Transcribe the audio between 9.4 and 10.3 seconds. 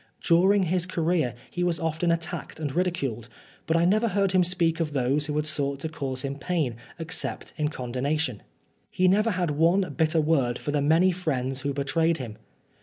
one bitter